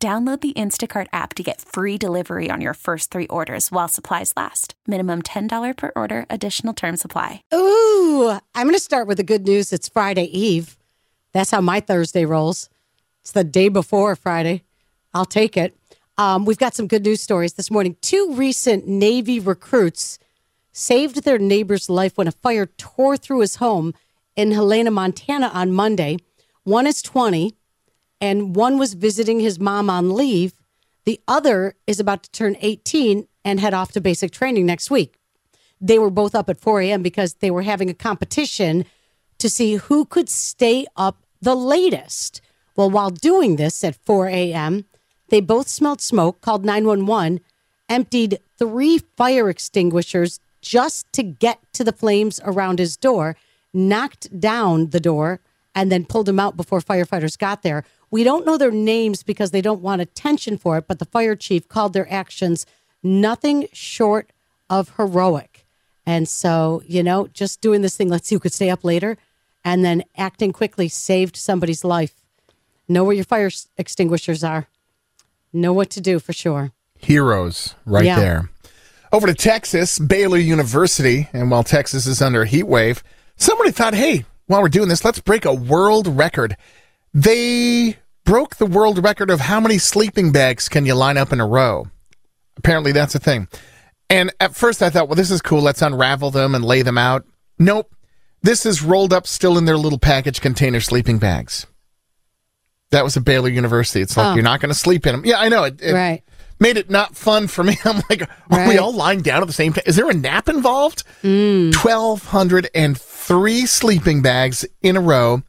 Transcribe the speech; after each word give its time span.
Download 0.00 0.40
the 0.40 0.52
Instacart 0.52 1.08
app 1.12 1.34
to 1.34 1.42
get 1.42 1.60
free 1.60 1.98
delivery 1.98 2.50
on 2.52 2.60
your 2.60 2.74
first 2.74 3.10
three 3.10 3.26
orders 3.26 3.72
while 3.72 3.88
supplies 3.88 4.32
last. 4.36 4.74
Minimum 4.86 5.22
$10 5.22 5.76
per 5.76 5.90
order, 5.96 6.24
additional 6.30 6.72
term 6.72 6.96
supply. 6.96 7.42
Ooh, 7.52 8.38
I'm 8.54 8.66
going 8.66 8.74
to 8.74 8.78
start 8.78 9.08
with 9.08 9.16
the 9.16 9.24
good 9.24 9.44
news. 9.44 9.72
It's 9.72 9.88
Friday 9.88 10.26
Eve. 10.26 10.76
That's 11.32 11.50
how 11.50 11.60
my 11.60 11.80
Thursday 11.80 12.24
rolls. 12.24 12.70
It's 13.22 13.32
the 13.32 13.42
day 13.42 13.68
before 13.68 14.14
Friday. 14.14 14.62
I'll 15.14 15.24
take 15.24 15.56
it. 15.56 15.76
Um, 16.16 16.44
we've 16.44 16.58
got 16.58 16.76
some 16.76 16.86
good 16.86 17.04
news 17.04 17.20
stories 17.20 17.54
this 17.54 17.68
morning. 17.68 17.96
Two 18.00 18.34
recent 18.34 18.86
Navy 18.86 19.40
recruits 19.40 20.20
saved 20.70 21.24
their 21.24 21.40
neighbor's 21.40 21.90
life 21.90 22.16
when 22.16 22.28
a 22.28 22.32
fire 22.32 22.66
tore 22.66 23.16
through 23.16 23.40
his 23.40 23.56
home 23.56 23.94
in 24.36 24.52
Helena, 24.52 24.92
Montana 24.92 25.48
on 25.48 25.72
Monday. 25.72 26.18
One 26.62 26.86
is 26.86 27.02
20 27.02 27.57
and 28.20 28.56
one 28.56 28.78
was 28.78 28.94
visiting 28.94 29.40
his 29.40 29.58
mom 29.58 29.88
on 29.88 30.14
leave. 30.14 30.54
The 31.04 31.20
other 31.28 31.74
is 31.86 32.00
about 32.00 32.22
to 32.24 32.30
turn 32.30 32.56
18 32.60 33.26
and 33.44 33.60
head 33.60 33.74
off 33.74 33.92
to 33.92 34.00
basic 34.00 34.30
training 34.30 34.66
next 34.66 34.90
week. 34.90 35.18
They 35.80 35.98
were 35.98 36.10
both 36.10 36.34
up 36.34 36.50
at 36.50 36.60
4 36.60 36.80
a.m. 36.82 37.02
because 37.02 37.34
they 37.34 37.50
were 37.50 37.62
having 37.62 37.88
a 37.88 37.94
competition 37.94 38.84
to 39.38 39.48
see 39.48 39.76
who 39.76 40.04
could 40.04 40.28
stay 40.28 40.86
up 40.96 41.24
the 41.40 41.54
latest. 41.54 42.40
Well, 42.76 42.90
while 42.90 43.10
doing 43.10 43.56
this 43.56 43.82
at 43.84 44.04
4 44.04 44.28
a.m., 44.28 44.84
they 45.28 45.40
both 45.40 45.68
smelled 45.68 46.00
smoke, 46.00 46.40
called 46.40 46.64
911, 46.64 47.40
emptied 47.88 48.38
three 48.58 48.98
fire 49.16 49.48
extinguishers 49.48 50.40
just 50.60 51.12
to 51.12 51.22
get 51.22 51.60
to 51.74 51.84
the 51.84 51.92
flames 51.92 52.40
around 52.44 52.78
his 52.78 52.96
door, 52.96 53.36
knocked 53.72 54.40
down 54.40 54.90
the 54.90 55.00
door, 55.00 55.40
and 55.78 55.92
then 55.92 56.04
pulled 56.04 56.28
him 56.28 56.40
out 56.40 56.56
before 56.56 56.80
firefighters 56.80 57.38
got 57.38 57.62
there. 57.62 57.84
We 58.10 58.24
don't 58.24 58.44
know 58.44 58.56
their 58.58 58.72
names 58.72 59.22
because 59.22 59.52
they 59.52 59.60
don't 59.60 59.80
want 59.80 60.02
attention 60.02 60.58
for 60.58 60.76
it, 60.76 60.88
but 60.88 60.98
the 60.98 61.04
fire 61.04 61.36
chief 61.36 61.68
called 61.68 61.92
their 61.92 62.12
actions 62.12 62.66
nothing 63.00 63.68
short 63.72 64.32
of 64.68 64.96
heroic. 64.96 65.64
And 66.04 66.28
so, 66.28 66.82
you 66.84 67.04
know, 67.04 67.28
just 67.28 67.60
doing 67.60 67.82
this 67.82 67.96
thing, 67.96 68.08
let's 68.08 68.26
see 68.26 68.34
who 68.34 68.40
could 68.40 68.52
stay 68.52 68.70
up 68.70 68.82
later, 68.82 69.16
and 69.64 69.84
then 69.84 70.02
acting 70.16 70.52
quickly 70.52 70.88
saved 70.88 71.36
somebody's 71.36 71.84
life. 71.84 72.14
Know 72.88 73.04
where 73.04 73.14
your 73.14 73.24
fire 73.24 73.50
extinguishers 73.76 74.42
are. 74.42 74.66
Know 75.52 75.72
what 75.72 75.90
to 75.90 76.00
do 76.00 76.18
for 76.18 76.32
sure. 76.32 76.72
Heroes 76.98 77.76
right 77.86 78.04
Yeah. 78.04 78.18
there. 78.18 78.50
Over 79.12 79.28
to 79.28 79.34
Texas, 79.34 80.00
Baylor 80.00 80.38
University. 80.38 81.28
And 81.32 81.52
while 81.52 81.62
Texas 81.62 82.04
is 82.08 82.20
under 82.20 82.42
a 82.42 82.46
heat 82.48 82.66
wave, 82.66 83.04
somebody 83.36 83.70
thought, 83.70 83.94
hey, 83.94 84.24
while 84.48 84.60
we're 84.60 84.68
doing 84.68 84.88
this, 84.88 85.04
let's 85.04 85.20
break 85.20 85.44
a 85.44 85.54
world 85.54 86.06
record. 86.08 86.56
They 87.14 87.96
broke 88.24 88.56
the 88.56 88.66
world 88.66 89.02
record 89.02 89.30
of 89.30 89.40
how 89.40 89.60
many 89.60 89.78
sleeping 89.78 90.32
bags 90.32 90.68
can 90.68 90.84
you 90.84 90.94
line 90.94 91.16
up 91.16 91.32
in 91.32 91.40
a 91.40 91.46
row. 91.46 91.86
Apparently, 92.56 92.92
that's 92.92 93.14
a 93.14 93.18
thing. 93.18 93.48
And 94.10 94.32
at 94.40 94.54
first, 94.56 94.82
I 94.82 94.90
thought, 94.90 95.08
well, 95.08 95.16
this 95.16 95.30
is 95.30 95.40
cool. 95.40 95.60
Let's 95.62 95.82
unravel 95.82 96.30
them 96.30 96.54
and 96.54 96.64
lay 96.64 96.82
them 96.82 96.98
out. 96.98 97.24
Nope. 97.58 97.94
This 98.42 98.64
is 98.66 98.82
rolled 98.82 99.12
up 99.12 99.26
still 99.26 99.58
in 99.58 99.64
their 99.64 99.76
little 99.76 99.98
package 99.98 100.40
container 100.40 100.80
sleeping 100.80 101.18
bags. 101.18 101.66
That 102.90 103.04
was 103.04 103.16
at 103.16 103.24
Baylor 103.24 103.48
University. 103.50 104.00
It's 104.00 104.16
like 104.16 104.28
Oh. 104.28 104.34
you're 104.34 104.42
not 104.44 104.60
going 104.60 104.70
to 104.72 104.78
sleep 104.78 105.06
in 105.06 105.12
them. 105.12 105.24
Yeah, 105.26 105.38
I 105.40 105.48
know. 105.48 105.64
It, 105.64 105.80
it 105.82 105.92
Right. 105.92 106.22
made 106.58 106.76
it 106.78 106.88
not 106.88 107.16
fun 107.16 107.48
for 107.48 107.62
me. 107.62 107.76
I'm 107.84 108.00
like, 108.08 108.22
are 108.50 108.68
we 108.68 108.78
all 108.78 108.92
lying 108.94 109.20
down 109.20 109.42
at 109.42 109.46
the 109.46 109.52
same 109.52 109.72
time? 109.74 109.84
Is 109.86 109.96
there 109.96 110.08
a 110.08 110.14
nap 110.14 110.48
involved? 110.48 111.02
Mm. 111.22 111.72
Twelve 111.72 112.24
hundred 112.26 112.70
and 112.74 112.98
three 113.28 113.66
sleeping 113.66 114.22
bags 114.22 114.64
in 114.82 114.96
a 114.96 115.00
row. 115.00 115.42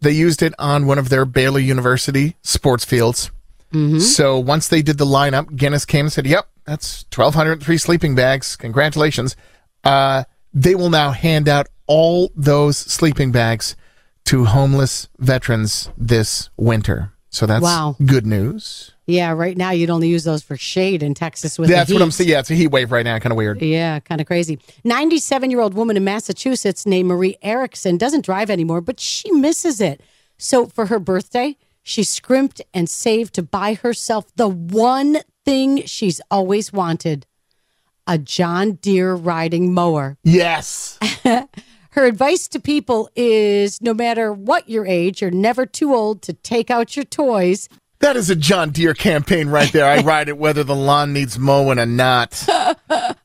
They 0.00 0.12
used 0.12 0.42
it 0.42 0.54
on 0.58 0.86
one 0.86 0.98
of 0.98 1.08
their 1.10 1.24
Baylor 1.24 1.60
University 1.60 2.36
sports 2.42 2.84
fields. 2.84 3.30
So 4.00 4.38
once 4.38 4.66
they 4.68 4.80
did 4.80 4.96
the 4.96 5.04
lineup, 5.04 5.54
Guinness 5.54 5.84
came 5.84 6.06
and 6.06 6.12
said, 6.12 6.26
"Yep, 6.26 6.48
that's 6.64 7.04
twelve 7.10 7.34
hundred 7.34 7.62
three 7.62 7.76
sleeping 7.76 8.14
bags. 8.14 8.56
Congratulations." 8.56 9.36
Uh, 9.84 10.24
they 10.54 10.74
will 10.74 10.88
now 10.88 11.10
hand 11.10 11.48
out 11.50 11.66
all 11.86 12.32
those 12.34 12.78
sleeping 12.78 13.30
bags 13.30 13.76
to 14.24 14.46
homeless 14.46 15.08
veterans 15.18 15.90
this 15.98 16.48
winter. 16.56 17.12
So 17.28 17.44
that's 17.44 17.62
Wow. 17.62 17.96
good 18.04 18.24
news. 18.26 18.92
Yeah, 19.08 19.32
right 19.32 19.56
now 19.56 19.70
you'd 19.70 19.88
only 19.88 20.08
use 20.08 20.24
those 20.24 20.42
for 20.42 20.54
shade 20.56 21.02
in 21.02 21.14
Texas 21.14 21.58
with 21.58 21.68
the 21.68 21.74
heat. 21.74 21.78
That's 21.78 21.92
what 21.94 22.02
I'm 22.02 22.10
saying. 22.10 22.28
Yeah, 22.28 22.40
it's 22.40 22.50
a 22.50 22.54
heat 22.54 22.66
wave 22.66 22.92
right 22.92 23.04
now. 23.04 23.18
Kind 23.18 23.32
of 23.32 23.38
weird. 23.38 23.62
Yeah, 23.62 24.00
kind 24.00 24.20
of 24.20 24.26
crazy. 24.26 24.58
97 24.84 25.50
year 25.50 25.60
old 25.60 25.72
woman 25.72 25.96
in 25.96 26.04
Massachusetts 26.04 26.84
named 26.84 27.08
Marie 27.08 27.38
Erickson 27.40 27.96
doesn't 27.96 28.24
drive 28.24 28.50
anymore, 28.50 28.82
but 28.82 29.00
she 29.00 29.30
misses 29.32 29.80
it. 29.80 30.02
So 30.36 30.66
for 30.66 30.86
her 30.86 30.98
birthday, 30.98 31.56
she 31.82 32.04
scrimped 32.04 32.60
and 32.74 32.88
saved 32.88 33.34
to 33.36 33.42
buy 33.42 33.74
herself 33.74 34.26
the 34.36 34.46
one 34.46 35.18
thing 35.42 35.86
she's 35.86 36.20
always 36.30 36.70
wanted 36.70 37.24
a 38.06 38.18
John 38.18 38.72
Deere 38.72 39.14
riding 39.14 39.72
mower. 39.72 40.18
Yes. 40.22 40.98
Her 41.92 42.04
advice 42.04 42.46
to 42.48 42.60
people 42.60 43.08
is 43.16 43.80
no 43.80 43.94
matter 43.94 44.32
what 44.32 44.68
your 44.68 44.86
age, 44.86 45.22
you're 45.22 45.30
never 45.30 45.66
too 45.66 45.94
old 45.94 46.22
to 46.22 46.32
take 46.32 46.70
out 46.70 46.94
your 46.94 47.04
toys. 47.04 47.68
That 48.00 48.16
is 48.16 48.30
a 48.30 48.36
John 48.36 48.70
Deere 48.70 48.94
campaign 48.94 49.48
right 49.48 49.72
there. 49.72 49.84
I 49.84 50.00
ride 50.02 50.28
it 50.28 50.38
whether 50.38 50.62
the 50.62 50.76
lawn 50.76 51.12
needs 51.12 51.38
mowing 51.38 51.78
or 51.78 51.86
not. 51.86 52.44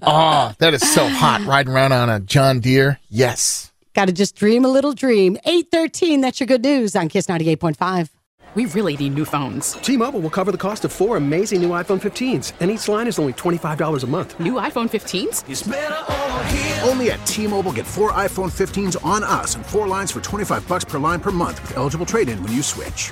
Oh, 0.02 0.54
that 0.58 0.74
is 0.74 0.82
so 0.94 1.08
hot 1.08 1.46
riding 1.46 1.72
around 1.72 1.92
on 1.92 2.10
a 2.10 2.20
John 2.20 2.60
Deere. 2.60 3.00
Yes. 3.10 3.72
Got 3.94 4.06
to 4.06 4.12
just 4.14 4.36
dream 4.36 4.66
a 4.66 4.70
little 4.70 4.94
dream. 4.94 5.38
813, 5.46 6.22
that's 6.22 6.40
your 6.40 6.48
good 6.48 6.64
news 6.64 6.96
on 6.96 7.10
Kiss 7.10 7.28
98.5. 7.28 8.10
We 8.56 8.66
really 8.68 8.96
need 8.98 9.16
new 9.16 9.26
phones. 9.26 9.74
T-Mobile 9.74 10.20
will 10.20 10.30
cover 10.30 10.52
the 10.52 10.60
cost 10.60 10.86
of 10.86 10.92
four 10.92 11.18
amazing 11.18 11.62
new 11.62 11.70
iPhone 11.70 12.00
15s, 12.00 12.54
and 12.60 12.70
each 12.70 12.88
line 12.88 13.08
is 13.08 13.18
only 13.18 13.34
$25 13.34 14.04
a 14.04 14.08
month. 14.08 14.40
New 14.40 14.54
iPhone 14.54 14.88
15s? 14.90 16.88
Only 16.88 17.10
at 17.12 17.26
T-Mobile 17.26 17.72
get 17.72 17.88
four 17.88 18.12
iPhone 18.12 18.52
15s 18.52 19.04
on 19.04 19.24
us 19.24 19.56
and 19.56 19.66
four 19.66 19.88
lines 19.88 20.12
for 20.12 20.22
25 20.22 20.68
bucks 20.68 20.86
per 20.86 21.00
line 21.00 21.20
per 21.20 21.32
month 21.32 21.62
with 21.64 21.78
eligible 21.78 22.06
trade-in 22.06 22.42
when 22.44 22.52
you 22.54 22.62
switch. 22.62 23.12